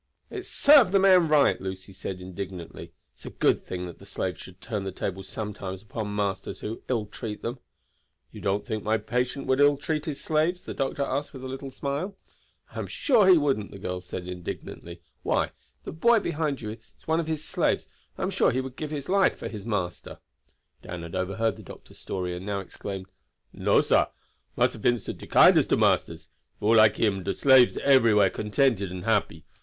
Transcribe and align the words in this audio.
"It 0.31 0.47
served 0.47 0.93
the 0.93 0.99
man 0.99 1.27
right!" 1.27 1.61
Lucy 1.61 1.93
said 1.93 2.19
indignantly. 2.21 2.91
"It's 3.13 3.27
a 3.27 3.29
good 3.29 3.63
thing 3.63 3.85
that 3.85 3.99
the 3.99 4.05
slaves 4.07 4.41
should 4.41 4.59
turn 4.59 4.83
the 4.83 4.91
tables 4.91 5.27
sometimes 5.29 5.83
upon 5.83 6.15
masters 6.15 6.61
who 6.61 6.81
ill 6.89 7.05
treat 7.05 7.43
them." 7.43 7.59
"You 8.31 8.41
don't 8.41 8.65
think 8.65 8.83
my 8.83 8.97
patient 8.97 9.45
would 9.45 9.59
ill 9.59 9.77
treat 9.77 10.05
his 10.05 10.19
slaves?" 10.19 10.63
the 10.63 10.73
doctor 10.73 11.03
asked 11.03 11.33
with 11.33 11.43
a 11.43 11.47
little 11.47 11.69
smile. 11.69 12.17
"I 12.73 12.79
am 12.79 12.87
sure 12.87 13.27
he 13.29 13.37
wouldn't," 13.37 13.69
the 13.69 13.77
girl 13.77 14.01
said 14.01 14.27
indignantly. 14.27 15.01
"Why, 15.21 15.51
the 15.83 15.91
boy 15.91 16.19
behind 16.19 16.61
you 16.63 16.71
is 16.71 16.79
one 17.05 17.19
of 17.19 17.27
his 17.27 17.45
slaves, 17.45 17.83
and 18.17 18.23
I 18.23 18.23
am 18.23 18.31
sure 18.31 18.49
he 18.51 18.59
would 18.61 18.75
give 18.77 18.89
his 18.89 19.07
life 19.07 19.37
for 19.37 19.49
his 19.49 19.67
master." 19.67 20.17
Dan 20.81 21.03
had 21.03 21.13
overheard 21.13 21.57
the 21.57 21.61
doctor's 21.61 21.99
story, 21.99 22.35
and 22.35 22.43
now 22.43 22.59
exclaimed: 22.59 23.05
"No, 23.53 23.81
sah. 23.81 24.07
Massa 24.57 24.79
Vincent 24.79 25.19
de 25.19 25.27
kindest 25.27 25.71
of 25.71 25.77
masters. 25.77 26.27
If 26.57 26.63
all 26.63 26.77
like 26.77 26.95
him, 26.97 27.21
do 27.21 27.35
slaves 27.35 27.77
everywhere 27.77 28.31
contented 28.31 28.91
and 28.91 29.03
happy. 29.05 29.45